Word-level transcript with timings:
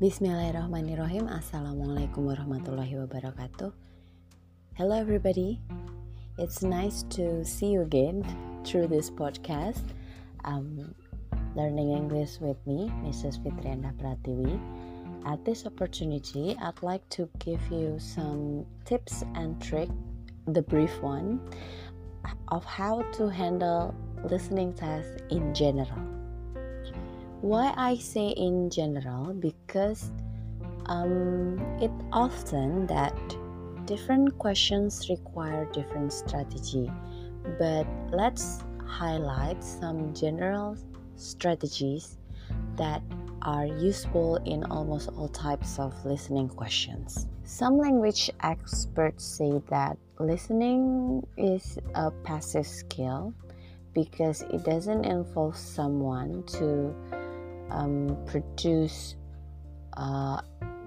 Bismillahirrahmanirrahim. 0.00 1.28
Assalamualaikum 1.28 2.32
warahmatullahi 2.32 3.04
wabarakatuh. 3.04 3.68
Hello, 4.72 4.96
everybody. 4.96 5.60
It's 6.40 6.64
nice 6.64 7.04
to 7.12 7.44
see 7.44 7.76
you 7.76 7.84
again 7.84 8.24
through 8.64 8.88
this 8.88 9.12
podcast. 9.12 9.84
Um, 10.48 10.96
learning 11.52 11.92
English 11.92 12.40
with 12.40 12.56
me, 12.64 12.88
Mrs. 13.04 13.44
Fitrianda 13.44 13.92
Pratiwi. 14.00 14.56
At 15.28 15.44
this 15.44 15.68
opportunity, 15.68 16.56
I'd 16.56 16.80
like 16.80 17.04
to 17.20 17.28
give 17.36 17.60
you 17.68 18.00
some 18.00 18.64
tips 18.88 19.20
and 19.36 19.60
trick, 19.60 19.92
the 20.48 20.64
brief 20.64 20.96
one, 21.04 21.44
of 22.48 22.64
how 22.64 23.04
to 23.20 23.28
handle 23.28 23.92
listening 24.24 24.72
tests 24.72 25.20
in 25.28 25.52
general. 25.52 26.19
Why 27.40 27.72
I 27.74 27.96
say 27.96 28.28
in 28.28 28.68
general? 28.68 29.32
Because 29.32 30.10
um, 30.86 31.58
it 31.80 31.90
often 32.12 32.86
that 32.88 33.16
different 33.86 34.36
questions 34.38 35.08
require 35.08 35.64
different 35.72 36.12
strategy, 36.12 36.90
but 37.58 37.86
let's 38.12 38.60
highlight 38.86 39.64
some 39.64 40.12
general 40.12 40.76
strategies 41.16 42.18
that 42.76 43.02
are 43.40 43.64
useful 43.64 44.36
in 44.44 44.64
almost 44.64 45.08
all 45.16 45.28
types 45.28 45.78
of 45.78 45.94
listening 46.04 46.48
questions. 46.48 47.26
Some 47.44 47.78
language 47.78 48.30
experts 48.42 49.24
say 49.24 49.62
that 49.70 49.96
listening 50.18 51.26
is 51.38 51.78
a 51.94 52.10
passive 52.10 52.66
skill 52.66 53.32
because 53.94 54.42
it 54.42 54.62
doesn't 54.64 55.04
involve 55.04 55.56
someone 55.56 56.42
to 56.44 56.94
um, 57.70 58.16
produce 58.26 59.16
uh, 59.96 60.40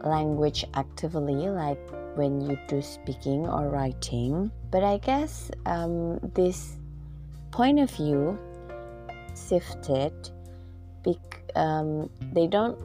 language 0.03 0.65
actively, 0.73 1.49
like 1.49 1.79
when 2.15 2.41
you 2.41 2.57
do 2.67 2.81
speaking 2.81 3.47
or 3.47 3.69
writing. 3.69 4.51
But 4.71 4.83
I 4.83 4.97
guess 4.97 5.49
um, 5.65 6.19
this 6.33 6.77
point 7.51 7.79
of 7.79 7.91
view 7.91 8.37
shifted 9.35 10.13
because 11.03 11.33
um, 11.55 12.09
they 12.33 12.47
don't 12.47 12.79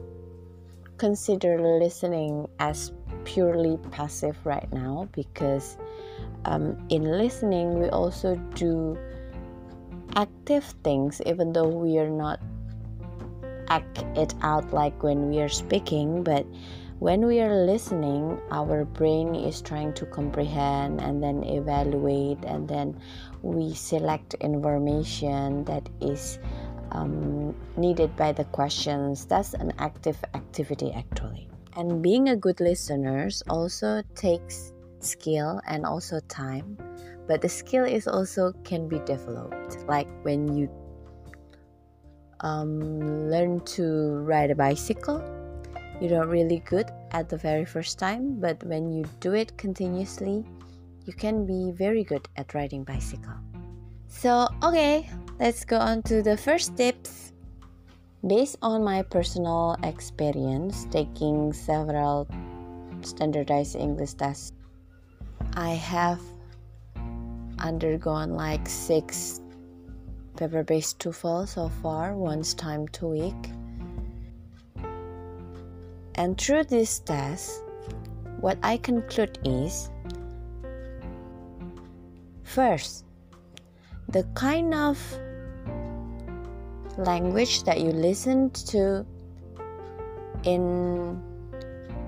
consider 0.97 1.79
listening 1.79 2.47
as 2.59 2.91
purely 3.23 3.77
passive 3.91 4.37
right 4.43 4.71
now 4.73 5.07
because 5.13 5.77
um, 6.45 6.77
in 6.89 7.03
listening 7.03 7.79
we 7.79 7.89
also 7.89 8.35
do 8.53 8.97
active 10.15 10.63
things 10.83 11.21
even 11.25 11.53
though 11.53 11.67
we 11.67 11.97
are 11.97 12.09
not 12.09 12.39
act 13.69 14.03
it 14.15 14.33
out 14.41 14.73
like 14.73 15.03
when 15.03 15.29
we 15.29 15.39
are 15.41 15.49
speaking, 15.49 16.23
but 16.23 16.45
when 16.99 17.25
we 17.25 17.39
are 17.39 17.65
listening, 17.65 18.39
our 18.51 18.83
brain 18.83 19.33
is 19.33 19.61
trying 19.61 19.93
to 19.93 20.05
comprehend 20.05 20.99
and 20.99 21.23
then 21.23 21.43
evaluate, 21.43 22.43
and 22.43 22.67
then 22.67 22.99
we 23.41 23.73
select 23.73 24.33
information 24.35 25.63
that 25.63 25.87
is 26.01 26.39
um, 26.91 27.55
needed 27.77 28.15
by 28.17 28.33
the 28.33 28.43
questions. 28.45 29.25
That's 29.25 29.53
an 29.53 29.71
active 29.79 30.17
activity, 30.33 30.91
actually. 30.91 31.47
And 31.77 32.03
being 32.03 32.29
a 32.29 32.35
good 32.35 32.59
listener 32.59 33.29
also 33.47 34.03
takes 34.15 34.73
skill 34.99 35.61
and 35.67 35.85
also 35.85 36.19
time, 36.27 36.77
but 37.27 37.39
the 37.41 37.47
skill 37.47 37.85
is 37.85 38.07
also 38.07 38.51
can 38.65 38.89
be 38.89 38.99
developed. 39.05 39.77
Like 39.87 40.09
when 40.23 40.57
you 40.57 40.69
um, 42.41 43.29
learn 43.29 43.61
to 43.77 44.19
ride 44.23 44.51
a 44.51 44.55
bicycle. 44.55 45.23
You're 46.01 46.19
not 46.19 46.29
really 46.29 46.63
good 46.65 46.89
at 47.11 47.29
the 47.29 47.37
very 47.37 47.65
first 47.65 47.99
time, 47.99 48.39
but 48.39 48.63
when 48.63 48.91
you 48.91 49.05
do 49.19 49.33
it 49.33 49.57
continuously, 49.57 50.45
you 51.05 51.13
can 51.13 51.45
be 51.45 51.71
very 51.71 52.03
good 52.03 52.27
at 52.37 52.53
riding 52.53 52.83
bicycle. 52.83 53.33
So, 54.07 54.47
okay, 54.63 55.09
let's 55.39 55.65
go 55.65 55.77
on 55.77 56.03
to 56.03 56.21
the 56.21 56.37
first 56.37 56.77
tips. 56.77 57.33
Based 58.25 58.57
on 58.61 58.83
my 58.83 59.01
personal 59.03 59.77
experience 59.83 60.85
taking 60.91 61.53
several 61.53 62.27
standardized 63.01 63.75
English 63.75 64.13
tests, 64.15 64.51
I 65.53 65.71
have 65.71 66.19
undergone 67.59 68.35
like 68.35 68.67
six 68.67 69.41
paper 70.39 70.63
based 70.63 70.99
TOEFL 70.99 71.49
so 71.49 71.67
far, 71.83 72.15
once 72.15 72.53
time 72.53 72.87
two 72.87 73.07
week. 73.07 73.51
And 76.15 76.39
through 76.39 76.63
this 76.63 76.99
test, 76.99 77.61
what 78.39 78.57
I 78.63 78.77
conclude 78.77 79.37
is 79.43 79.91
first, 82.43 83.03
the 84.07 84.23
kind 84.33 84.73
of 84.73 84.97
language 86.97 87.63
that 87.63 87.81
you 87.81 87.91
listen 87.91 88.49
to 88.71 89.05
in 90.43 91.21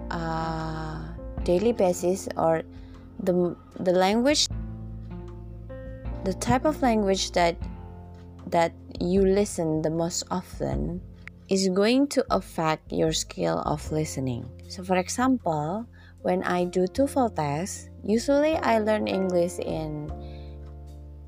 a 0.10 1.04
daily 1.44 1.74
basis 1.74 2.30
or 2.38 2.64
the 3.20 3.56
the 3.80 3.92
language 3.92 4.48
the 6.24 6.34
type 6.34 6.66
of 6.66 6.82
language 6.82 7.32
that 7.32 7.56
that 8.52 8.74
you 9.00 9.22
listen 9.22 9.82
the 9.82 9.90
most 9.90 10.24
often 10.30 11.02
is 11.50 11.68
going 11.70 12.08
to 12.08 12.24
affect 12.32 12.92
your 12.92 13.12
skill 13.12 13.60
of 13.66 13.84
listening. 13.92 14.48
So, 14.70 14.84
for 14.84 14.96
example, 14.96 15.86
when 16.22 16.44
I 16.44 16.66
do 16.66 16.88
TOEFL 16.88 17.36
tests, 17.36 17.90
usually 18.04 18.56
I 18.56 18.80
learn 18.80 19.08
English 19.08 19.60
in 19.60 20.12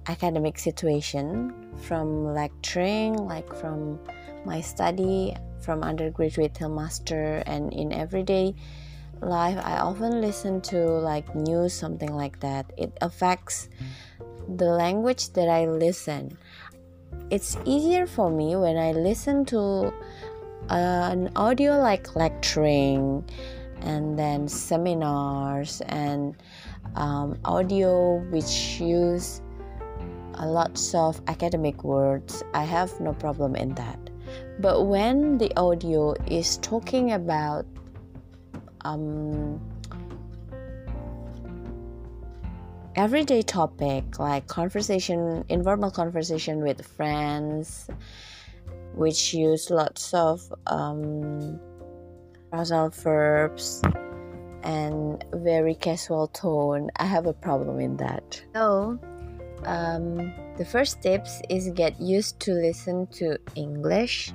academic 0.08 0.60
situation 0.60 1.52
from 1.84 2.34
lecturing, 2.34 3.16
like 3.16 3.54
from 3.56 4.00
my 4.46 4.62
study, 4.62 5.36
from 5.62 5.84
undergraduate 5.84 6.54
till 6.54 6.70
master, 6.70 7.44
and 7.46 7.74
in 7.74 7.92
everyday 7.92 8.56
life, 9.22 9.58
I 9.64 9.80
often 9.80 10.22
listen 10.22 10.62
to 10.72 10.78
like 10.80 11.34
news, 11.36 11.74
something 11.74 12.14
like 12.14 12.40
that. 12.42 12.72
It 12.78 12.96
affects 13.02 13.70
the 14.56 14.66
language 14.66 15.32
that 15.34 15.48
I 15.48 15.66
listen 15.66 16.38
it's 17.30 17.58
easier 17.66 18.06
for 18.06 18.30
me 18.30 18.56
when 18.56 18.78
I 18.78 18.92
listen 18.92 19.46
to 19.46 19.94
uh, 20.70 21.10
an 21.12 21.30
audio 21.36 21.78
like 21.80 22.16
lecturing 22.16 23.24
and 23.82 24.18
then 24.18 24.48
seminars 24.48 25.82
and 25.88 26.36
um, 26.96 27.38
audio 27.46 28.18
which 28.30 28.80
use 28.80 29.42
a 30.36 30.48
lots 30.48 30.94
of 30.96 31.22
academic 31.28 31.84
words. 31.84 32.44
I 32.54 32.64
have 32.64 33.00
no 33.00 33.14
problem 33.14 33.56
in 33.56 33.74
that. 33.76 34.00
But 34.60 34.86
when 34.86 35.38
the 35.38 35.52
audio 35.58 36.14
is 36.28 36.58
talking 36.58 37.12
about 37.12 37.66
um, 38.82 39.60
everyday 42.96 43.42
topic 43.42 44.20
like 44.20 44.46
conversation 44.48 45.44
informal 45.50 45.90
conversation 45.90 46.62
with 46.62 46.86
friends 46.86 47.90
which 48.96 49.34
use 49.34 49.70
lots 49.70 50.14
of 50.14 50.54
um, 50.68 51.60
verbs 52.52 53.82
and 54.62 55.26
very 55.34 55.76
casual 55.76 56.28
tone. 56.28 56.90
I 56.98 57.06
have 57.06 57.26
a 57.26 57.34
problem 57.34 57.80
in 57.80 57.98
that. 57.98 58.42
So 58.54 59.00
um, 59.66 60.34
the 60.58 60.66
first 60.66 61.02
tips 61.02 61.42
is 61.50 61.70
get 61.70 62.00
used 62.00 62.40
to 62.42 62.52
listen 62.54 63.08
to 63.08 63.38
english 63.56 64.32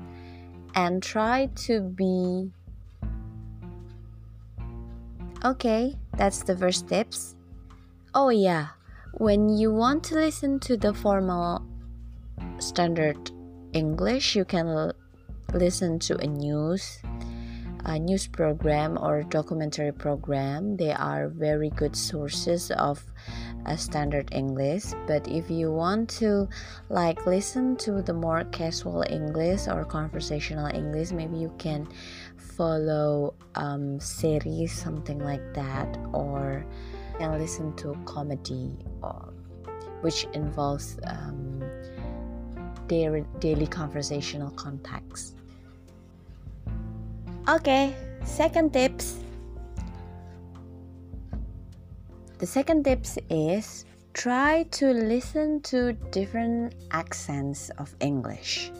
and 0.74 1.02
try 1.02 1.48
to 1.54 1.80
be 1.80 2.50
okay 5.44 5.94
that's 6.16 6.42
the 6.42 6.56
first 6.56 6.88
tips 6.88 7.36
Oh, 8.14 8.30
yeah. 8.30 8.68
When 9.12 9.48
you 9.48 9.72
want 9.72 10.04
to 10.04 10.14
listen 10.14 10.60
to 10.60 10.76
the 10.76 10.94
formal 10.94 11.64
standard 12.58 13.30
English, 13.72 14.34
you 14.34 14.44
can 14.44 14.92
listen 15.52 15.98
to 15.98 16.16
a 16.16 16.26
news, 16.26 17.00
a 17.84 17.98
news 17.98 18.26
program 18.26 18.98
or 19.00 19.22
documentary 19.24 19.92
program. 19.92 20.76
They 20.76 20.92
are 20.92 21.28
very 21.28 21.70
good 21.70 21.94
sources 21.94 22.70
of 22.70 23.04
a 23.66 23.76
standard 23.76 24.30
English. 24.32 24.84
But 25.06 25.28
if 25.28 25.50
you 25.50 25.70
want 25.70 26.08
to 26.20 26.48
like 26.88 27.26
listen 27.26 27.76
to 27.84 28.00
the 28.00 28.14
more 28.14 28.44
casual 28.44 29.04
English 29.08 29.68
or 29.68 29.84
conversational 29.84 30.66
English, 30.66 31.12
maybe 31.12 31.36
you 31.36 31.52
can 31.58 31.86
follow 32.36 33.34
um, 33.54 34.00
series 34.00 34.72
something 34.72 35.18
like 35.18 35.54
that 35.54 35.98
or 36.12 36.64
can 37.18 37.38
listen 37.38 37.74
to 37.76 37.94
comedy 38.04 38.76
or, 39.02 39.32
which 40.00 40.24
involves 40.32 40.98
um, 41.04 41.62
daily, 42.86 43.24
daily 43.40 43.66
conversational 43.66 44.50
context. 44.52 45.36
Okay, 47.48 47.94
second 48.24 48.72
tips 48.72 49.18
the 52.38 52.46
second 52.46 52.84
tips 52.84 53.18
is 53.30 53.84
try 54.14 54.62
to 54.70 54.92
listen 54.92 55.60
to 55.62 55.92
different 56.14 56.74
accents 56.92 57.70
of 57.78 57.94
english 58.00 58.70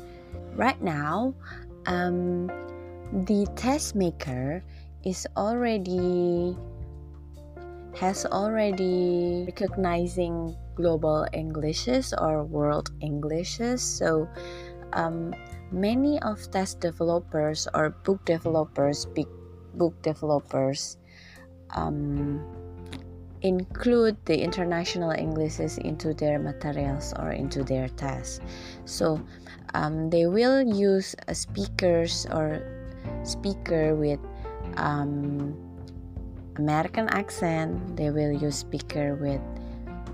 right 0.54 0.80
now 0.80 1.34
um, 1.86 2.46
the 3.26 3.46
test 3.56 3.94
maker 3.94 4.62
is 5.04 5.26
already 5.36 6.56
has 8.00 8.24
already 8.26 9.42
recognizing 9.46 10.56
global 10.76 11.26
englishes 11.32 12.14
or 12.14 12.44
world 12.44 12.90
englishes. 13.02 13.82
So 13.82 14.28
um, 14.92 15.34
many 15.72 16.22
of 16.22 16.38
test 16.50 16.80
developers 16.80 17.66
or 17.74 17.90
book 17.90 18.24
developers 18.24 19.04
big 19.04 19.26
book 19.74 20.00
developers 20.02 20.96
um, 21.74 22.38
include 23.42 24.16
the 24.26 24.40
international 24.40 25.10
englishes 25.10 25.78
into 25.78 26.14
their 26.14 26.38
materials 26.38 27.12
or 27.18 27.30
into 27.32 27.64
their 27.64 27.88
tests. 27.88 28.40
So 28.84 29.20
um, 29.74 30.08
they 30.10 30.26
will 30.26 30.62
use 30.62 31.14
speakers 31.32 32.26
or 32.30 32.62
speaker 33.24 33.94
with 33.94 34.20
um, 34.76 35.67
American 36.58 37.08
accent, 37.08 37.96
they 37.96 38.10
will 38.10 38.32
use 38.32 38.56
speaker 38.56 39.14
with 39.14 39.40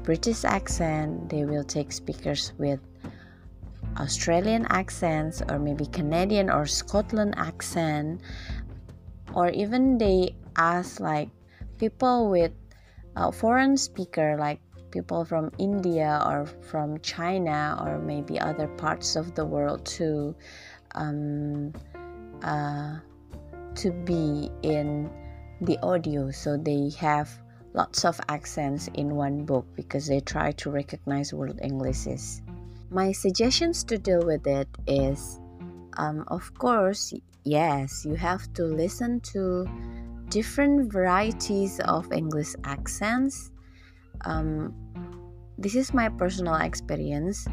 British 0.02 0.44
accent, 0.44 1.28
they 1.28 1.44
will 1.44 1.64
take 1.64 1.90
speakers 1.90 2.52
with 2.58 2.80
Australian 3.98 4.66
accents 4.68 5.42
or 5.48 5.58
maybe 5.58 5.86
Canadian 5.86 6.50
or 6.50 6.66
Scotland 6.66 7.34
accent. 7.36 8.20
Or 9.34 9.48
even 9.48 9.98
they 9.98 10.36
ask 10.56 11.00
like 11.00 11.30
people 11.78 12.30
with 12.30 12.52
a 13.16 13.32
foreign 13.32 13.76
speaker 13.76 14.36
like 14.38 14.60
people 14.90 15.24
from 15.24 15.50
India 15.58 16.22
or 16.26 16.46
from 16.46 17.00
China 17.00 17.80
or 17.82 17.98
maybe 17.98 18.38
other 18.38 18.68
parts 18.68 19.16
of 19.16 19.34
the 19.34 19.44
world 19.44 19.84
to 19.84 20.34
um, 20.94 21.72
uh, 22.42 22.98
to 23.74 23.90
be 23.90 24.50
in 24.62 25.10
the 25.64 25.78
audio 25.82 26.30
so 26.30 26.56
they 26.56 26.90
have 26.98 27.30
lots 27.74 28.04
of 28.04 28.20
accents 28.28 28.88
in 28.94 29.14
one 29.14 29.44
book 29.44 29.66
because 29.74 30.06
they 30.06 30.20
try 30.20 30.52
to 30.52 30.70
recognize 30.70 31.34
world 31.34 31.58
englishes 31.62 32.42
my 32.90 33.10
suggestions 33.12 33.82
to 33.82 33.98
deal 33.98 34.24
with 34.24 34.46
it 34.46 34.68
is 34.86 35.40
um, 35.96 36.24
of 36.28 36.52
course 36.54 37.12
yes 37.44 38.04
you 38.04 38.14
have 38.14 38.52
to 38.52 38.64
listen 38.64 39.20
to 39.20 39.66
different 40.28 40.92
varieties 40.92 41.80
of 41.86 42.10
english 42.12 42.54
accents. 42.64 43.50
Um, 44.24 44.74
this 45.58 45.74
is 45.74 45.94
my 45.94 46.08
personal 46.08 46.56
experience. 46.56 47.46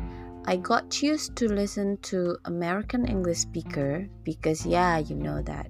I 0.45 0.57
got 0.57 1.01
used 1.03 1.35
to 1.37 1.47
listen 1.47 1.97
to 2.09 2.37
American 2.45 3.05
English 3.05 3.37
speaker 3.37 4.09
because 4.23 4.65
yeah, 4.65 4.97
you 4.97 5.15
know 5.15 5.41
that 5.43 5.69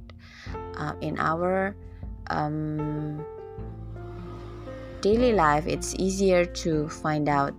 uh, 0.77 0.93
in 1.01 1.19
our 1.19 1.75
um, 2.29 3.25
daily 5.01 5.33
life, 5.33 5.65
it's 5.67 5.95
easier 5.95 6.45
to 6.45 6.87
find 6.89 7.27
out 7.27 7.53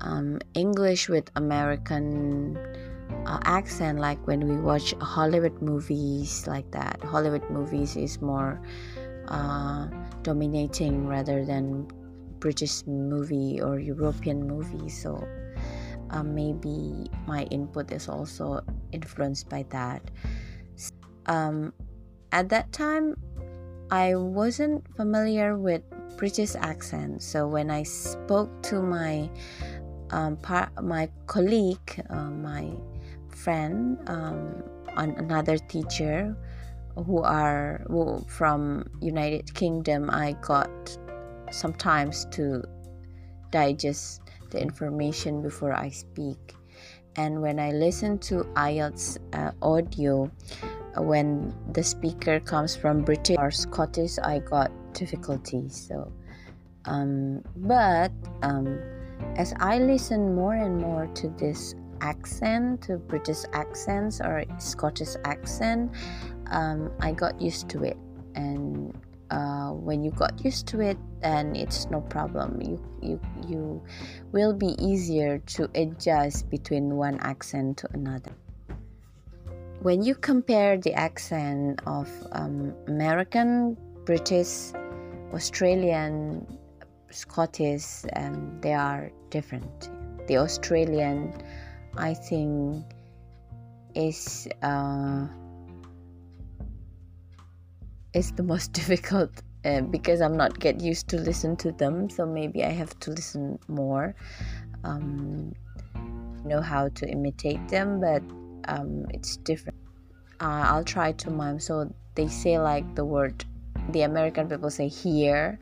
um, 0.00 0.40
English 0.54 1.08
with 1.08 1.30
American 1.36 2.58
uh, 3.26 3.38
accent, 3.44 3.98
like 3.98 4.24
when 4.26 4.46
we 4.48 4.56
watch 4.56 4.94
Hollywood 5.00 5.60
movies, 5.62 6.46
like 6.46 6.70
that. 6.72 7.02
Hollywood 7.02 7.48
movies 7.50 7.96
is 7.96 8.20
more 8.20 8.60
uh, 9.28 9.88
dominating 10.22 11.06
rather 11.06 11.44
than 11.44 11.88
British 12.38 12.86
movie 12.86 13.60
or 13.60 13.78
European 13.78 14.46
movie, 14.46 14.88
so 14.88 15.26
um, 16.10 16.34
maybe 16.34 17.08
my 17.26 17.44
input 17.44 17.90
is 17.92 18.08
also 18.08 18.60
influenced 18.92 19.48
by 19.48 19.64
that. 19.70 20.02
Um, 21.26 21.72
at 22.32 22.48
that 22.50 22.72
time, 22.72 23.16
I 23.90 24.14
wasn't 24.14 24.86
familiar 24.96 25.56
with 25.56 25.82
British 26.16 26.54
accent, 26.54 27.22
so 27.22 27.46
when 27.46 27.70
I 27.70 27.82
spoke 27.82 28.62
to 28.70 28.82
my 28.82 29.28
um, 30.10 30.36
par- 30.38 30.70
my 30.80 31.10
colleague, 31.26 32.02
uh, 32.10 32.30
my 32.30 32.70
friend, 33.28 33.98
um, 34.06 34.62
another 34.96 35.58
teacher 35.58 36.36
who 36.96 37.22
are 37.22 37.84
who, 37.88 38.24
from 38.28 38.88
United 39.00 39.52
Kingdom, 39.54 40.10
I 40.10 40.32
got 40.40 40.70
sometimes 41.50 42.26
to 42.32 42.62
digest 43.50 44.22
the 44.50 44.60
information 44.60 45.42
before 45.42 45.72
I 45.72 45.88
speak. 45.90 46.54
And 47.16 47.40
when 47.40 47.60
I 47.60 47.70
listen 47.70 48.18
to 48.30 48.42
IELTS 48.54 49.18
uh, 49.34 49.52
audio, 49.62 50.30
when 50.96 51.54
the 51.72 51.82
speaker 51.82 52.40
comes 52.40 52.76
from 52.76 53.02
British 53.02 53.36
or 53.38 53.50
Scottish, 53.50 54.18
I 54.18 54.38
got 54.38 54.70
difficulties. 54.92 55.88
So, 55.88 56.12
um, 56.84 57.42
but 57.56 58.12
um, 58.42 58.78
as 59.36 59.54
I 59.58 59.78
listen 59.78 60.34
more 60.34 60.54
and 60.54 60.78
more 60.78 61.06
to 61.14 61.28
this 61.30 61.74
accent, 62.00 62.82
to 62.82 62.98
British 62.98 63.44
accents 63.52 64.20
or 64.20 64.44
Scottish 64.58 65.16
accent, 65.24 65.92
um, 66.50 66.92
I 67.00 67.12
got 67.12 67.40
used 67.40 67.68
to 67.70 67.84
it, 67.84 67.96
and 68.34 68.96
uh, 69.30 69.70
when 69.70 70.04
you 70.04 70.10
got 70.12 70.44
used 70.44 70.66
to 70.68 70.80
it 70.80 70.98
then 71.20 71.56
it's 71.56 71.90
no 71.90 72.00
problem 72.02 72.60
you 72.60 72.78
you 73.00 73.20
you 73.48 73.82
will 74.32 74.52
be 74.52 74.76
easier 74.78 75.38
to 75.38 75.68
adjust 75.74 76.48
between 76.50 76.94
one 76.96 77.18
accent 77.20 77.78
to 77.78 77.88
another 77.94 78.32
when 79.84 80.02
you 80.02 80.14
compare 80.14 80.78
the 80.78 80.92
accent 80.94 81.80
of 81.86 82.08
um, 82.32 82.74
american 82.88 83.76
british 84.04 84.72
australian 85.34 86.46
scottish 87.10 87.84
and 88.14 88.62
they 88.62 88.72
are 88.72 89.12
different 89.28 89.90
the 90.26 90.38
australian 90.38 91.32
i 91.98 92.14
think 92.14 92.82
is 93.94 94.48
uh, 94.62 95.26
is 98.14 98.32
the 98.32 98.42
most 98.42 98.72
difficult 98.80 99.30
uh, 99.64 99.80
because 99.80 100.20
I'm 100.20 100.36
not 100.36 100.58
get 100.60 100.80
used 100.80 101.08
to 101.08 101.16
listen 101.16 101.56
to 101.56 101.72
them. 101.72 102.10
So 102.10 102.26
maybe 102.26 102.64
I 102.64 102.70
have 102.70 102.98
to 103.00 103.10
listen 103.10 103.58
more. 103.66 104.14
Um, 104.84 105.54
know 106.44 106.60
how 106.60 106.88
to 106.88 107.08
imitate 107.08 107.66
them, 107.68 108.00
but 108.00 108.22
um, 108.68 109.06
it's 109.10 109.36
different. 109.38 109.78
Uh, 110.40 110.64
I'll 110.68 110.84
try 110.84 111.12
to 111.12 111.30
mime. 111.30 111.60
So 111.60 111.92
they 112.14 112.28
say 112.28 112.58
like 112.58 112.94
the 112.94 113.04
word. 113.04 113.44
The 113.90 114.02
American 114.02 114.48
people 114.48 114.70
say 114.70 114.88
here, 114.88 115.58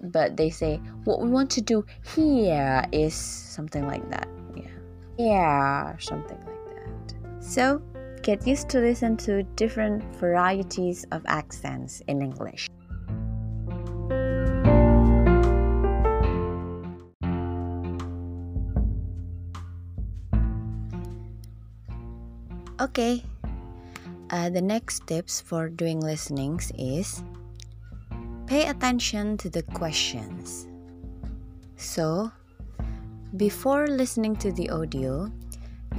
but 0.00 0.36
they 0.36 0.48
say 0.48 0.80
what 1.04 1.20
we 1.20 1.28
want 1.28 1.50
to 1.50 1.60
do 1.60 1.84
here 2.14 2.82
is 2.90 3.12
something 3.14 3.86
like 3.86 4.08
that. 4.10 4.28
Yeah, 4.56 4.70
yeah, 5.18 5.96
something 5.98 6.38
like 6.38 6.64
that. 6.74 7.44
So 7.44 7.82
Get 8.22 8.46
used 8.46 8.68
to 8.70 8.80
listen 8.80 9.16
to 9.18 9.42
different 9.56 10.04
varieties 10.16 11.06
of 11.10 11.24
accents 11.26 12.02
in 12.06 12.20
English. 12.20 12.68
Okay, 22.90 23.22
uh, 24.34 24.50
the 24.50 24.60
next 24.60 25.06
tips 25.06 25.40
for 25.40 25.70
doing 25.70 26.02
listenings 26.02 26.74
is 26.74 27.22
pay 28.50 28.66
attention 28.66 29.38
to 29.38 29.46
the 29.46 29.62
questions. 29.78 30.66
So, 31.78 32.34
before 33.36 33.86
listening 33.86 34.34
to 34.42 34.50
the 34.50 34.74
audio, 34.74 35.30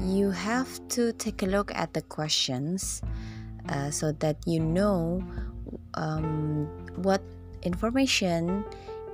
you 0.04 0.32
have 0.36 0.68
to 1.00 1.16
take 1.16 1.44
a 1.44 1.46
look 1.48 1.72
at 1.74 1.94
the 1.96 2.04
questions 2.12 3.02
uh, 3.72 3.88
so 3.88 4.12
that 4.20 4.36
you 4.44 4.60
know 4.60 5.24
um, 5.94 6.68
what 7.08 7.24
information 7.64 8.66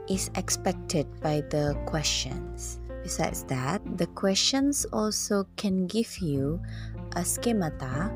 is 0.09 0.31
expected 0.33 1.05
by 1.21 1.45
the 1.53 1.77
questions. 1.85 2.81
Besides 3.03 3.43
that, 3.53 3.85
the 4.01 4.07
questions 4.17 4.83
also 4.91 5.45
can 5.57 5.85
give 5.85 6.17
you 6.17 6.59
a 7.15 7.23
schemata 7.23 8.11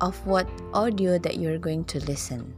of 0.00 0.14
what 0.26 0.48
audio 0.72 1.18
that 1.18 1.38
you're 1.38 1.58
going 1.58 1.84
to 1.84 2.00
listen. 2.04 2.54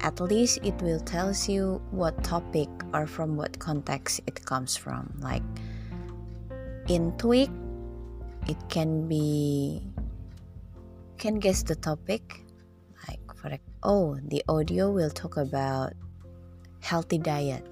At 0.00 0.20
least 0.20 0.58
it 0.62 0.74
will 0.82 1.00
tells 1.00 1.48
you 1.48 1.80
what 1.90 2.22
topic 2.24 2.68
or 2.92 3.06
from 3.06 3.36
what 3.36 3.58
context 3.58 4.20
it 4.26 4.44
comes 4.44 4.76
from. 4.76 5.12
Like 5.20 5.42
in 6.88 7.12
TOEIC 7.12 7.48
it 8.48 8.60
can 8.68 9.08
be 9.08 9.80
can 11.16 11.40
guess 11.40 11.62
the 11.62 11.74
topic 11.74 12.44
Like 13.08 13.24
for 13.36 13.48
oh 13.82 14.18
the 14.28 14.44
audio 14.48 14.92
will 14.92 15.08
talk 15.08 15.36
about 15.36 15.92
healthy 16.80 17.16
diet 17.16 17.64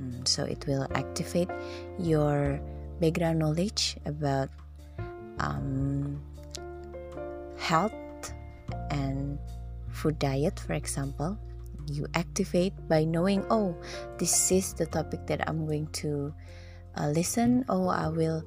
hmm, 0.00 0.24
so 0.24 0.44
it 0.44 0.64
will 0.66 0.88
activate 0.94 1.50
your 1.98 2.60
background 3.00 3.38
knowledge 3.38 3.96
about 4.06 4.48
um, 5.40 6.20
health 7.56 7.92
and 8.90 9.38
food 9.90 10.18
diet 10.18 10.58
for 10.60 10.74
example 10.74 11.36
you 11.90 12.06
activate 12.14 12.72
by 12.88 13.04
knowing 13.04 13.44
oh 13.50 13.74
this 14.18 14.52
is 14.52 14.74
the 14.74 14.86
topic 14.86 15.26
that 15.26 15.42
i'm 15.48 15.66
going 15.66 15.86
to 15.92 16.32
uh, 16.98 17.08
listen. 17.08 17.64
Oh 17.68 17.88
i 17.88 18.08
will 18.08 18.44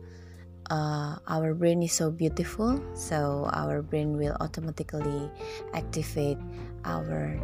uh, 0.69 1.17
our 1.27 1.53
brain 1.53 1.83
is 1.83 1.91
so 1.91 2.11
beautiful 2.11 2.79
so 2.95 3.49
our 3.53 3.81
brain 3.81 4.17
will 4.17 4.35
automatically 4.39 5.29
activate 5.73 6.37
our 6.85 7.39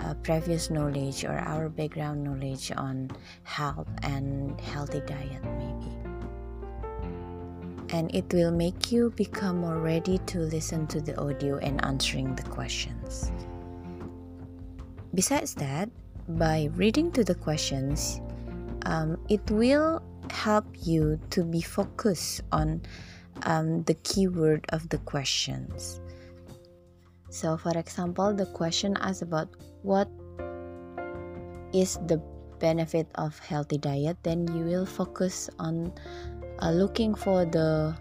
uh, 0.00 0.14
previous 0.22 0.70
knowledge 0.70 1.24
or 1.24 1.38
our 1.38 1.68
background 1.68 2.24
knowledge 2.24 2.72
on 2.76 3.10
health 3.44 3.88
and 4.02 4.58
healthy 4.60 5.00
diet 5.06 5.42
maybe 5.58 5.97
and 7.90 8.14
it 8.14 8.32
will 8.32 8.50
make 8.50 8.92
you 8.92 9.10
become 9.16 9.58
more 9.58 9.78
ready 9.78 10.18
to 10.26 10.40
listen 10.40 10.86
to 10.86 11.00
the 11.00 11.18
audio 11.20 11.58
and 11.58 11.84
answering 11.84 12.34
the 12.34 12.42
questions 12.44 13.32
besides 15.14 15.54
that 15.54 15.88
by 16.28 16.68
reading 16.74 17.10
to 17.10 17.24
the 17.24 17.34
questions 17.34 18.20
um, 18.86 19.18
it 19.28 19.42
will 19.50 20.02
help 20.30 20.66
you 20.84 21.18
to 21.30 21.44
be 21.44 21.60
focused 21.60 22.42
on 22.52 22.80
um, 23.44 23.82
the 23.84 23.94
keyword 24.02 24.64
of 24.70 24.88
the 24.88 24.98
questions. 24.98 26.00
So, 27.30 27.56
for 27.56 27.76
example, 27.76 28.34
the 28.34 28.46
question 28.46 28.96
asks 29.00 29.22
about 29.22 29.48
what 29.82 30.08
is 31.72 31.98
the 32.06 32.20
benefit 32.58 33.06
of 33.14 33.38
healthy 33.38 33.78
diet, 33.78 34.16
then 34.22 34.48
you 34.56 34.64
will 34.64 34.86
focus 34.86 35.50
on 35.58 35.92
uh, 36.60 36.70
looking 36.70 37.14
for 37.14 37.44
the 37.44 37.96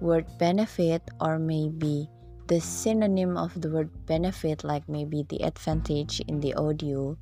word 0.00 0.26
benefit 0.38 1.02
or 1.20 1.38
maybe 1.38 2.08
the 2.50 2.60
synonym 2.60 3.36
of 3.36 3.54
the 3.60 3.70
word 3.70 3.90
benefit, 4.06 4.64
like 4.64 4.88
maybe 4.88 5.24
the 5.28 5.42
advantage 5.44 6.20
in 6.26 6.40
the 6.40 6.52
audio, 6.54 7.16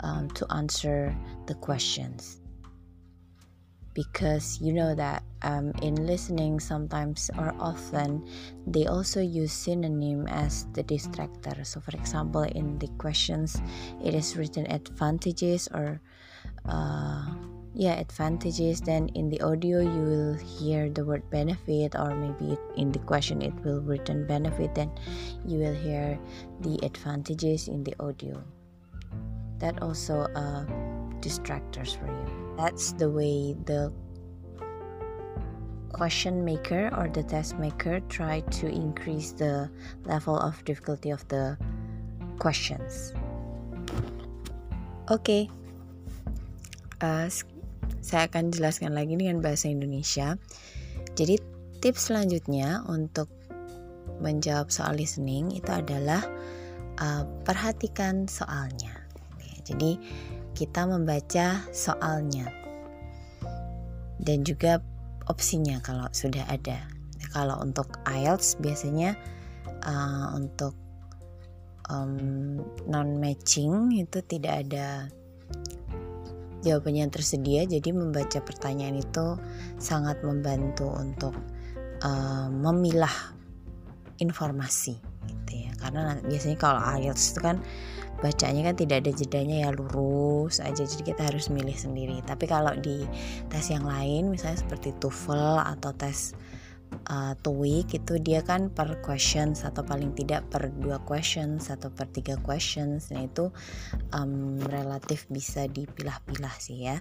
um, 0.00 0.28
to 0.30 0.44
answer 0.50 1.14
the 1.46 1.54
questions. 1.54 2.40
Because 3.94 4.58
you 4.60 4.72
know 4.72 4.92
that 4.96 5.22
um, 5.42 5.70
in 5.80 5.94
listening 6.06 6.58
sometimes 6.58 7.30
or 7.38 7.54
often 7.60 8.26
they 8.66 8.86
also 8.86 9.20
use 9.20 9.52
synonym 9.52 10.26
as 10.26 10.66
the 10.72 10.82
distractor. 10.82 11.64
So 11.64 11.78
for 11.78 11.92
example 11.92 12.42
in 12.42 12.76
the 12.80 12.88
questions 12.98 13.62
it 14.02 14.12
is 14.12 14.36
written 14.36 14.66
advantages 14.66 15.68
or 15.72 16.00
uh, 16.66 17.30
yeah 17.74 17.98
advantages 17.98 18.80
then 18.80 19.08
in 19.14 19.28
the 19.28 19.40
audio 19.40 19.80
you 19.80 20.02
will 20.02 20.34
hear 20.34 20.88
the 20.88 21.04
word 21.04 21.28
benefit 21.30 21.94
or 21.96 22.14
maybe 22.14 22.56
in 22.76 22.92
the 22.92 22.98
question 23.00 23.42
it 23.42 23.54
will 23.64 23.80
written 23.82 24.26
benefit 24.26 24.74
then 24.74 24.90
you 25.44 25.58
will 25.58 25.74
hear 25.74 26.18
the 26.60 26.78
advantages 26.82 27.68
in 27.68 27.82
the 27.82 27.94
audio 27.98 28.40
that 29.58 29.82
also 29.82 30.22
uh, 30.38 30.64
distractors 31.20 31.98
for 31.98 32.06
you 32.06 32.54
that's 32.56 32.92
the 32.92 33.10
way 33.10 33.56
the 33.66 33.92
question 35.94 36.44
maker 36.44 36.90
or 36.98 37.08
the 37.08 37.22
test 37.22 37.56
maker 37.58 38.00
try 38.08 38.40
to 38.50 38.66
increase 38.66 39.30
the 39.30 39.70
level 40.04 40.36
of 40.36 40.62
difficulty 40.64 41.10
of 41.10 41.26
the 41.28 41.56
questions. 42.38 43.14
Okay. 45.10 45.48
uh, 47.00 47.28
saya 48.04 48.28
akan 48.28 48.52
jelaskan 48.52 48.92
lagi 48.92 49.16
dengan 49.16 49.40
bahasa 49.40 49.68
Indonesia. 49.68 50.36
Jadi 51.14 51.40
tips 51.80 52.12
selanjutnya 52.12 52.84
untuk 52.86 53.28
menjawab 54.20 54.70
soal 54.70 54.96
listening 54.96 55.52
itu 55.52 55.70
adalah 55.70 56.22
uh, 57.00 57.24
perhatikan 57.42 58.28
soalnya. 58.30 59.04
Jadi 59.64 59.96
kita 60.54 60.84
membaca 60.86 61.64
soalnya 61.72 62.46
dan 64.22 64.46
juga 64.46 64.78
opsinya 65.26 65.80
kalau 65.82 66.06
sudah 66.12 66.44
ada. 66.46 66.84
Kalau 67.32 67.58
untuk 67.64 67.90
IELTS 68.06 68.60
biasanya 68.62 69.18
uh, 69.82 70.36
untuk 70.36 70.76
um, 71.90 72.60
non 72.86 73.18
matching 73.18 73.90
itu 73.98 74.22
tidak 74.24 74.68
ada 74.68 75.08
jawabannya 76.64 77.04
yang 77.04 77.12
tersedia. 77.12 77.68
Jadi 77.68 77.92
membaca 77.92 78.40
pertanyaan 78.40 78.98
itu 78.98 79.36
sangat 79.76 80.24
membantu 80.24 80.88
untuk 80.88 81.36
uh, 82.00 82.48
memilah 82.48 83.12
informasi 84.18 84.96
gitu 85.28 85.52
ya. 85.68 85.72
Karena 85.76 86.16
biasanya 86.24 86.56
kalau 86.56 86.80
IELTS 86.80 87.36
itu 87.36 87.40
kan 87.44 87.60
bacanya 88.24 88.72
kan 88.72 88.76
tidak 88.78 88.96
ada 89.04 89.12
jedanya 89.12 89.56
ya 89.66 89.70
lurus 89.74 90.62
aja 90.62 90.86
jadi 90.86 91.12
kita 91.12 91.22
harus 91.28 91.50
milih 91.50 91.74
sendiri 91.74 92.22
tapi 92.24 92.46
kalau 92.46 92.72
di 92.78 93.04
tes 93.52 93.68
yang 93.68 93.84
lain 93.84 94.32
misalnya 94.32 94.64
seperti 94.64 94.94
TOEFL 94.96 95.60
atau 95.76 95.90
tes 95.92 96.32
uh, 97.10 97.34
TOEIC 97.40 98.04
itu 98.04 98.14
dia 98.22 98.40
kan 98.40 98.70
per 98.70 99.00
questions 99.02 99.62
atau 99.66 99.82
paling 99.82 100.14
tidak 100.14 100.46
per 100.48 100.70
dua 100.78 101.02
questions 101.02 101.68
atau 101.68 101.90
per 101.90 102.10
tiga 102.10 102.38
questions 102.40 103.10
nah 103.10 103.22
itu 103.22 103.50
um, 104.16 104.58
relatif 104.70 105.26
bisa 105.28 105.66
dipilah-pilah 105.66 106.54
sih 106.58 106.88
ya 106.88 106.98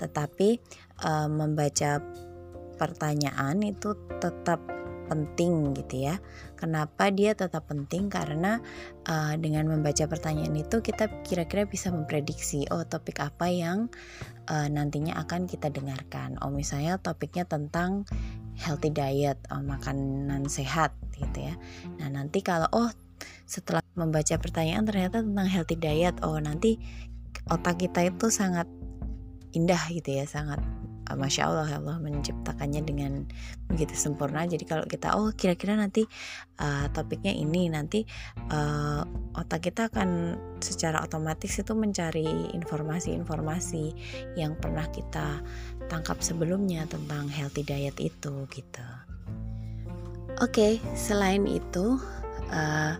tetapi 0.00 0.60
um, 1.04 1.44
membaca 1.44 2.00
pertanyaan 2.80 3.60
itu 3.60 3.92
tetap 4.24 4.64
penting 5.10 5.74
gitu 5.74 6.06
ya. 6.06 6.22
Kenapa 6.54 7.10
dia 7.10 7.34
tetap 7.34 7.66
penting? 7.66 8.06
Karena 8.06 8.62
uh, 9.10 9.34
dengan 9.34 9.66
membaca 9.66 10.06
pertanyaan 10.06 10.54
itu 10.54 10.78
kita 10.78 11.10
kira-kira 11.26 11.66
bisa 11.66 11.90
memprediksi 11.90 12.70
oh 12.70 12.86
topik 12.86 13.18
apa 13.18 13.50
yang 13.50 13.90
uh, 14.46 14.70
nantinya 14.70 15.18
akan 15.18 15.50
kita 15.50 15.66
dengarkan. 15.74 16.38
Oh 16.46 16.54
misalnya 16.54 17.02
topiknya 17.02 17.42
tentang 17.50 18.06
healthy 18.60 18.92
diet, 18.92 19.40
oh, 19.48 19.64
makanan 19.64 20.46
sehat 20.46 20.92
gitu 21.16 21.48
ya. 21.50 21.54
Nah 21.96 22.12
nanti 22.12 22.44
kalau 22.44 22.68
oh 22.76 22.92
setelah 23.48 23.82
membaca 23.96 24.36
pertanyaan 24.36 24.84
ternyata 24.86 25.24
tentang 25.24 25.48
healthy 25.48 25.76
diet, 25.80 26.20
oh 26.20 26.36
nanti 26.36 26.76
otak 27.48 27.80
kita 27.80 28.12
itu 28.12 28.28
sangat 28.28 28.68
indah 29.56 29.80
gitu 29.90 30.20
ya, 30.20 30.28
sangat 30.28 30.60
Ah, 31.10 31.18
masya 31.18 31.50
Allah 31.50 31.66
Allah 31.66 31.98
menciptakannya 31.98 32.86
dengan 32.86 33.26
begitu 33.66 33.98
sempurna 33.98 34.46
jadi 34.46 34.62
kalau 34.62 34.86
kita 34.86 35.18
oh 35.18 35.34
kira-kira 35.34 35.74
nanti 35.74 36.06
uh, 36.62 36.86
topiknya 36.94 37.34
ini 37.34 37.66
nanti 37.66 38.06
uh, 38.54 39.02
otak 39.34 39.66
kita 39.66 39.90
akan 39.90 40.38
secara 40.62 41.02
otomatis 41.02 41.50
itu 41.58 41.74
mencari 41.74 42.54
informasi-informasi 42.54 43.84
yang 44.38 44.54
pernah 44.54 44.86
kita 44.86 45.42
tangkap 45.90 46.22
sebelumnya 46.22 46.86
tentang 46.86 47.26
healthy 47.26 47.66
diet 47.66 47.98
itu 47.98 48.46
gitu 48.54 48.86
oke 50.38 50.54
okay, 50.54 50.78
selain 50.94 51.44
itu 51.50 51.98
uh, 52.54 52.94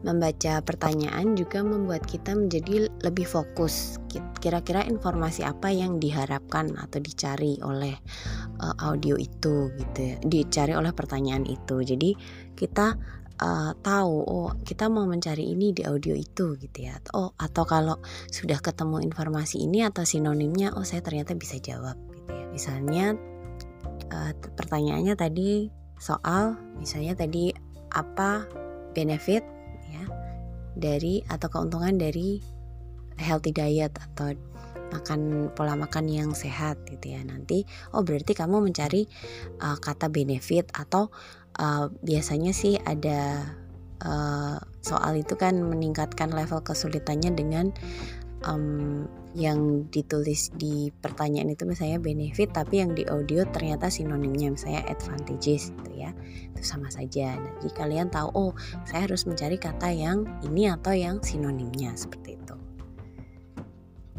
Membaca 0.00 0.64
pertanyaan 0.64 1.36
juga 1.36 1.60
membuat 1.60 2.08
kita 2.08 2.32
menjadi 2.32 2.88
lebih 3.04 3.28
fokus. 3.28 4.00
Kira-kira 4.40 4.80
informasi 4.88 5.44
apa 5.44 5.68
yang 5.68 6.00
diharapkan 6.00 6.72
atau 6.80 7.04
dicari 7.04 7.60
oleh 7.60 7.92
uh, 8.64 8.76
audio 8.80 9.20
itu 9.20 9.68
gitu 9.76 10.00
ya. 10.00 10.16
Dicari 10.24 10.72
oleh 10.72 10.96
pertanyaan 10.96 11.44
itu. 11.44 11.84
Jadi 11.84 12.16
kita 12.56 12.96
uh, 13.44 13.76
tahu 13.76 14.16
oh 14.24 14.56
kita 14.64 14.88
mau 14.88 15.04
mencari 15.04 15.52
ini 15.52 15.76
di 15.76 15.84
audio 15.84 16.16
itu 16.16 16.56
gitu 16.56 16.78
ya. 16.80 16.96
Oh 17.12 17.36
atau 17.36 17.68
kalau 17.68 18.00
sudah 18.32 18.56
ketemu 18.64 19.04
informasi 19.04 19.68
ini 19.68 19.84
atau 19.84 20.08
sinonimnya 20.08 20.72
oh 20.80 20.84
saya 20.88 21.04
ternyata 21.04 21.36
bisa 21.36 21.60
jawab. 21.60 22.09
Misalnya 22.50 23.14
uh, 24.10 24.32
pertanyaannya 24.34 25.14
tadi 25.14 25.70
soal 26.00 26.56
misalnya 26.80 27.12
tadi 27.12 27.52
apa 27.90 28.48
benefit 28.96 29.42
dari 30.80 31.20
atau 31.26 31.48
keuntungan 31.50 31.98
dari 31.98 32.40
healthy 33.20 33.52
diet 33.52 33.92
atau 33.98 34.32
makan 34.90 35.52
pola 35.54 35.78
makan 35.78 36.10
yang 36.10 36.30
sehat 36.34 36.82
gitu 36.88 37.14
ya. 37.14 37.22
Nanti 37.22 37.62
oh 37.94 38.02
berarti 38.02 38.34
kamu 38.34 38.64
mencari 38.64 39.06
uh, 39.62 39.78
kata 39.78 40.10
benefit 40.10 40.72
atau 40.74 41.12
uh, 41.60 41.92
biasanya 42.02 42.50
sih 42.56 42.80
ada 42.80 43.44
uh, 44.02 44.58
soal 44.82 45.20
itu 45.20 45.36
kan 45.38 45.60
meningkatkan 45.62 46.32
level 46.32 46.64
kesulitannya 46.64 47.30
dengan 47.36 47.70
um, 48.48 49.06
yang 49.34 49.86
ditulis 49.94 50.50
di 50.58 50.90
pertanyaan 50.90 51.54
itu 51.54 51.62
misalnya 51.62 52.02
benefit 52.02 52.50
tapi 52.50 52.82
yang 52.82 52.98
di 52.98 53.06
audio 53.06 53.46
ternyata 53.46 53.86
sinonimnya 53.86 54.50
misalnya 54.50 54.82
advantages 54.90 55.70
gitu 55.70 55.90
ya. 55.94 56.10
Itu 56.54 56.62
sama 56.66 56.90
saja. 56.90 57.38
Nah, 57.38 57.54
jadi 57.62 57.72
kalian 57.74 58.08
tahu 58.10 58.28
oh 58.34 58.52
saya 58.86 59.06
harus 59.06 59.24
mencari 59.30 59.54
kata 59.54 59.94
yang 59.94 60.26
ini 60.42 60.66
atau 60.66 60.90
yang 60.90 61.22
sinonimnya 61.22 61.94
seperti 61.94 62.34
itu. 62.34 62.54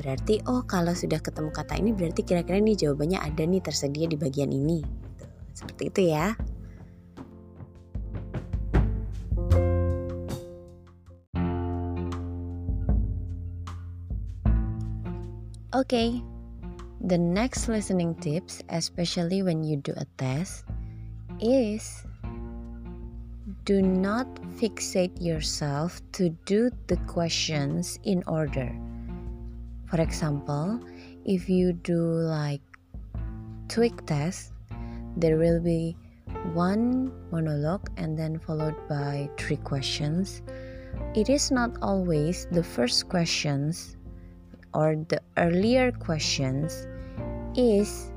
Berarti 0.01 0.41
oh 0.47 0.63
kalau 0.63 0.95
sudah 0.95 1.19
ketemu 1.19 1.51
kata 1.51 1.77
ini 1.77 1.91
berarti 1.91 2.23
kira-kira 2.23 2.57
nih 2.57 2.73
jawabannya 2.73 3.19
ada 3.19 3.43
nih 3.43 3.61
tersedia 3.61 4.07
di 4.07 4.17
bagian 4.17 4.49
ini 4.49 4.81
gitu. 4.81 5.25
seperti 5.53 5.83
itu 5.93 6.01
ya 6.15 6.33
Okay, 15.71 16.21
the 16.99 17.17
next 17.17 17.69
listening 17.69 18.13
tips, 18.15 18.59
especially 18.67 19.41
when 19.41 19.63
you 19.63 19.77
do 19.77 19.93
a 19.95 20.03
test, 20.19 20.65
is 21.39 22.03
do 23.63 23.81
not 23.81 24.27
fixate 24.59 25.15
yourself 25.23 26.01
to 26.11 26.27
do 26.43 26.71
the 26.87 26.97
questions 27.07 27.99
in 28.03 28.21
order. 28.27 28.67
For 29.87 30.01
example, 30.01 30.83
if 31.23 31.47
you 31.47 31.71
do 31.71 32.03
like 32.03 32.59
TOEIC 33.71 34.05
test, 34.05 34.51
there 35.15 35.37
will 35.37 35.63
be 35.63 35.95
one 36.51 37.15
monologue 37.31 37.87
and 37.95 38.19
then 38.19 38.39
followed 38.39 38.75
by 38.89 39.29
three 39.37 39.55
questions. 39.63 40.41
It 41.15 41.29
is 41.29 41.49
not 41.49 41.77
always 41.81 42.45
the 42.51 42.63
first 42.63 43.07
questions 43.07 43.95
or 44.73 44.95
the 45.09 45.21
earlier 45.37 45.91
questions 45.91 46.87
is 47.55 48.11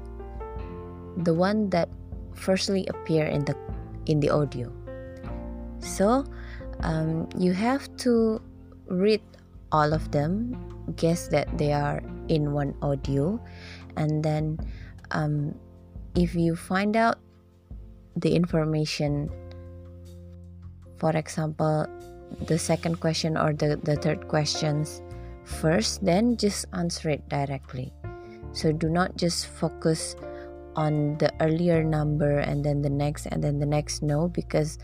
the 1.22 1.34
one 1.34 1.70
that 1.70 1.88
firstly 2.34 2.86
appear 2.86 3.26
in 3.26 3.44
the 3.44 3.56
in 4.06 4.20
the 4.20 4.30
audio. 4.30 4.70
So 5.78 6.24
um, 6.80 7.28
you 7.38 7.52
have 7.52 7.88
to 8.04 8.40
read 8.86 9.22
all 9.72 9.92
of 9.92 10.10
them 10.12 10.54
guess 10.96 11.28
that 11.28 11.48
they 11.58 11.72
are 11.72 12.02
in 12.28 12.52
one 12.52 12.74
audio 12.82 13.40
and 13.96 14.22
then 14.22 14.58
um, 15.10 15.54
if 16.14 16.34
you 16.34 16.54
find 16.54 16.96
out 16.96 17.18
the 18.16 18.34
information 18.34 19.28
for 20.98 21.10
example 21.16 21.86
the 22.46 22.58
second 22.58 23.00
question 23.00 23.36
or 23.36 23.52
the, 23.52 23.80
the 23.82 23.96
third 23.96 24.28
questions 24.28 25.02
first, 25.44 26.04
then 26.04 26.36
just 26.36 26.66
answer 26.72 27.10
it 27.10 27.28
directly. 27.28 27.92
So 28.52 28.72
do 28.72 28.88
not 28.88 29.16
just 29.16 29.46
focus 29.46 30.16
on 30.76 31.18
the 31.18 31.32
earlier 31.40 31.84
number 31.84 32.38
and 32.38 32.64
then 32.64 32.82
the 32.82 32.90
next 32.90 33.26
and 33.26 33.42
then 33.42 33.58
the 33.58 33.66
next 33.66 34.02
no 34.02 34.26
because 34.26 34.78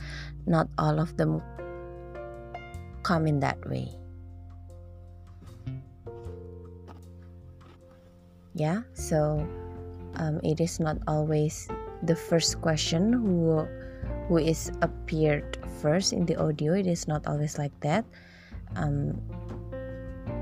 not 0.46 0.68
all 0.78 1.00
of 1.00 1.16
them 1.16 1.42
come 3.02 3.26
in 3.26 3.40
that 3.40 3.58
way. 3.68 3.88
Yeah, 8.54 8.82
so 8.94 9.46
um, 10.16 10.40
it 10.42 10.60
is 10.60 10.80
not 10.80 10.98
always 11.06 11.68
the 12.02 12.16
first 12.16 12.60
question 12.60 13.12
who 13.12 13.66
who 14.26 14.38
is 14.38 14.70
appeared 14.82 15.58
first 15.82 16.12
in 16.12 16.26
the 16.26 16.36
audio. 16.36 16.74
It 16.74 16.86
is 16.86 17.06
not 17.06 17.26
always 17.26 17.58
like 17.58 17.74
that. 17.80 18.04
Um, 18.76 19.18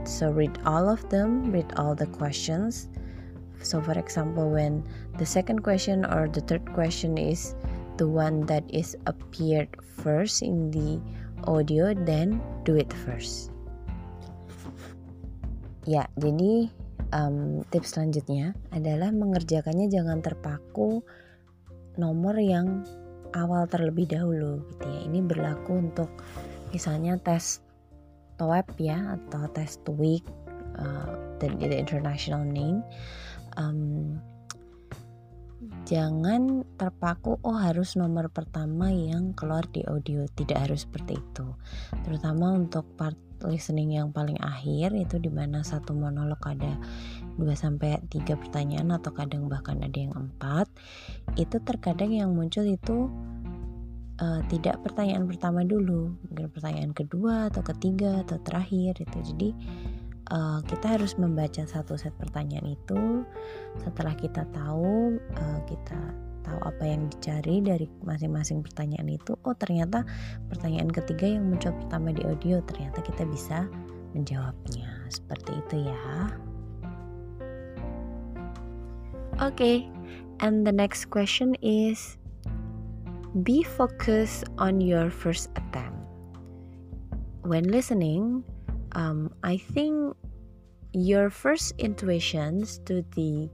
so 0.09 0.33
read 0.33 0.57
all 0.65 0.89
of 0.89 1.05
them, 1.13 1.53
read 1.53 1.69
all 1.77 1.93
the 1.93 2.09
questions. 2.09 2.89
So, 3.61 3.83
for 3.85 3.93
example, 3.93 4.49
when 4.49 4.87
the 5.21 5.27
second 5.27 5.61
question 5.61 6.09
or 6.09 6.33
the 6.33 6.41
third 6.41 6.65
question 6.73 7.21
is 7.21 7.53
the 8.01 8.09
one 8.09 8.47
that 8.49 8.65
is 8.73 8.97
appeared 9.05 9.69
first 10.01 10.41
in 10.41 10.71
the 10.73 11.03
audio, 11.45 11.93
then 11.93 12.41
do 12.65 12.79
it 12.81 12.89
first. 13.05 13.53
Ya, 15.85 16.09
jadi 16.17 16.73
um, 17.13 17.65
tips 17.69 17.97
selanjutnya 17.97 18.57
adalah 18.73 19.13
mengerjakannya 19.13 19.89
jangan 19.89 20.21
terpaku 20.21 21.05
nomor 21.99 22.37
yang 22.39 22.87
awal 23.37 23.67
terlebih 23.69 24.09
dahulu 24.09 24.65
gitu 24.73 24.87
ya. 24.87 25.01
Ini 25.09 25.21
berlaku 25.25 25.91
untuk 25.91 26.11
misalnya 26.71 27.17
tes 27.21 27.65
TOEP 28.39 28.69
ya 28.81 29.19
atau 29.19 29.51
tes 29.51 29.83
TOEIC 29.83 30.25
uh, 30.79 31.13
the, 31.43 31.47
the 31.59 31.77
international 31.77 32.47
name. 32.47 32.87
Um, 33.59 34.23
jangan 35.85 36.63
terpaku 36.79 37.43
oh 37.43 37.59
harus 37.59 37.99
nomor 37.99 38.31
pertama 38.31 38.95
yang 38.95 39.35
keluar 39.35 39.67
di 39.69 39.83
audio. 39.85 40.25
Tidak 40.31 40.55
harus 40.55 40.87
seperti 40.87 41.19
itu. 41.19 41.47
Terutama 42.07 42.55
untuk 42.55 42.87
part 42.95 43.19
listening 43.47 43.95
yang 43.95 44.11
paling 44.11 44.39
akhir 44.43 44.99
itu 44.99 45.23
di 45.23 45.31
mana 45.31 45.63
satu 45.63 45.95
monolog 45.95 46.43
ada 46.43 46.75
2 47.39 47.47
sampai 47.55 48.03
3 48.11 48.35
pertanyaan 48.35 48.91
atau 48.99 49.15
kadang 49.15 49.47
bahkan 49.47 49.79
ada 49.79 49.95
yang 49.95 50.15
empat. 50.15 50.67
Itu 51.39 51.63
terkadang 51.63 52.11
yang 52.11 52.35
muncul 52.35 52.67
itu 52.67 53.07
uh, 54.21 54.41
tidak 54.51 54.83
pertanyaan 54.85 55.27
pertama 55.27 55.63
dulu, 55.65 56.15
mungkin 56.29 56.51
pertanyaan 56.51 56.93
kedua 56.95 57.51
atau 57.51 57.63
ketiga 57.63 58.23
atau 58.27 58.39
terakhir 58.43 58.99
itu. 58.99 59.19
Jadi 59.35 59.49
uh, 60.35 60.61
kita 60.67 60.99
harus 60.99 61.17
membaca 61.17 61.63
satu 61.65 61.95
set 61.95 62.15
pertanyaan 62.19 62.75
itu. 62.75 63.25
Setelah 63.83 64.15
kita 64.19 64.45
tahu, 64.51 65.19
uh, 65.19 65.61
kita 65.67 66.01
tahu 66.49 66.59
apa 66.65 66.85
yang 66.85 67.13
dicari 67.13 67.61
dari 67.61 67.87
masing-masing 68.03 68.65
pertanyaan 68.65 69.09
itu. 69.13 69.37
Oh 69.45 69.55
ternyata 69.55 70.03
pertanyaan 70.49 70.89
ketiga 70.89 71.29
yang 71.39 71.45
muncul 71.47 71.75
pertama 71.77 72.11
di 72.11 72.25
audio 72.25 72.65
ternyata 72.65 73.05
kita 73.05 73.29
bisa 73.29 73.69
menjawabnya. 74.17 75.07
Seperti 75.13 75.53
itu 75.55 75.77
ya. 75.87 76.03
Oke, 79.39 79.55
okay. 79.55 79.77
and 80.43 80.67
the 80.67 80.75
next 80.75 81.15
question 81.15 81.55
is 81.63 82.18
be 83.43 83.63
focused 83.63 84.45
on 84.59 84.81
your 84.81 85.11
first 85.11 85.51
attempt. 85.57 85.99
When 87.43 87.65
listening, 87.65 88.45
um, 88.93 89.33
I 89.43 89.57
think 89.57 90.17
your 90.93 91.31
first 91.31 91.73
intuitions 91.79 92.79
to 92.87 93.05
the 93.15 93.51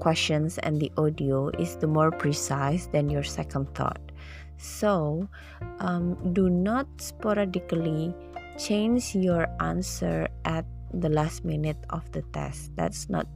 questions 0.00 0.58
and 0.58 0.80
the 0.80 0.90
audio 0.96 1.48
is 1.58 1.76
the 1.76 1.86
more 1.86 2.10
precise 2.10 2.86
than 2.88 3.08
your 3.08 3.22
second 3.22 3.72
thought. 3.74 4.00
So, 4.56 5.28
um, 5.80 6.16
do 6.32 6.48
not 6.48 6.86
sporadically 6.98 8.14
change 8.58 9.14
your 9.14 9.46
answer 9.60 10.28
at 10.44 10.66
the 10.92 11.08
last 11.08 11.44
minute 11.44 11.78
of 11.90 12.10
the 12.12 12.22
test. 12.32 12.74
That's 12.76 13.08
not 13.08 13.26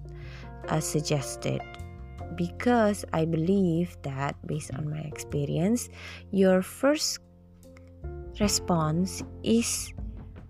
uh, 0.68 0.80
suggested 0.80 1.60
because 2.34 3.04
I 3.12 3.24
believe 3.24 3.96
that 4.02 4.34
based 4.46 4.74
on 4.74 4.90
my 4.90 5.00
experience, 5.00 5.88
your 6.30 6.62
first 6.62 7.20
response 8.40 9.22
is 9.42 9.92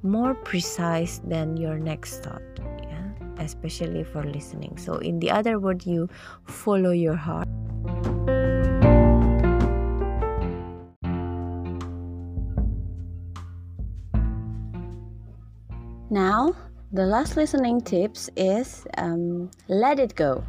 more 0.02 0.34
precise 0.34 1.20
than 1.24 1.56
your 1.56 1.78
next 1.78 2.24
thought, 2.24 2.42
yeah, 2.82 3.08
especially 3.38 4.04
for 4.04 4.24
listening. 4.24 4.76
So, 4.78 4.96
in 4.98 5.18
the 5.20 5.30
other 5.30 5.58
word, 5.58 5.84
you 5.84 6.08
follow 6.46 6.90
your 6.90 7.16
heart. 7.16 7.48
Now, 16.08 16.54
the 16.92 17.04
last 17.04 17.36
listening 17.36 17.80
tips 17.80 18.30
is 18.36 18.86
um, 18.96 19.50
let 19.68 19.98
it 19.98 20.14
go. 20.14 20.44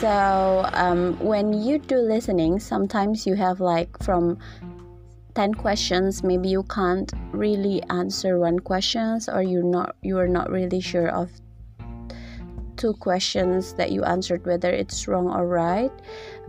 So 0.00 0.68
um, 0.74 1.18
when 1.20 1.54
you 1.54 1.78
do 1.78 1.96
listening, 1.96 2.60
sometimes 2.60 3.26
you 3.26 3.34
have 3.34 3.60
like 3.60 3.88
from 4.02 4.38
10 5.34 5.54
questions 5.54 6.22
maybe 6.22 6.48
you 6.48 6.62
can't 6.64 7.12
really 7.32 7.82
answer 7.90 8.38
one 8.38 8.58
questions 8.58 9.28
or 9.28 9.42
you're 9.42 9.62
not 9.62 9.94
you 10.00 10.16
are 10.18 10.26
not 10.26 10.50
really 10.50 10.80
sure 10.80 11.08
of 11.08 11.30
two 12.76 12.94
questions 12.94 13.74
that 13.74 13.92
you 13.92 14.02
answered 14.04 14.44
whether 14.46 14.70
it's 14.70 15.06
wrong 15.08 15.28
or 15.28 15.46
right. 15.46 15.92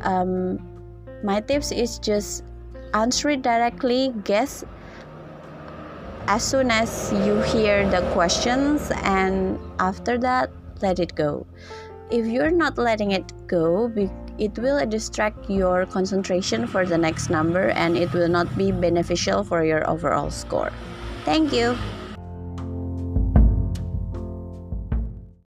Um, 0.01 0.59
my 1.23 1.41
tips 1.41 1.71
is 1.71 1.99
just 1.99 2.43
answer 2.93 3.29
it 3.29 3.41
directly 3.41 4.13
guess 4.23 4.63
as 6.27 6.43
soon 6.43 6.71
as 6.71 7.11
you 7.25 7.41
hear 7.41 7.89
the 7.89 8.01
questions 8.11 8.91
and 9.03 9.59
after 9.79 10.17
that 10.17 10.51
let 10.81 10.99
it 10.99 11.15
go 11.15 11.45
if 12.09 12.25
you're 12.25 12.51
not 12.51 12.77
letting 12.77 13.11
it 13.11 13.31
go, 13.47 13.91
it 14.37 14.57
will 14.57 14.85
distract 14.85 15.49
your 15.49 15.85
concentration 15.85 16.67
for 16.67 16.85
the 16.85 16.97
next 16.97 17.29
number 17.29 17.69
and 17.71 17.97
it 17.97 18.11
will 18.13 18.29
not 18.29 18.47
be 18.57 18.71
beneficial 18.71 19.43
for 19.43 19.63
your 19.63 19.87
overall 19.89 20.29
score. 20.29 20.71
Thank 21.25 21.51
you. 21.51 21.75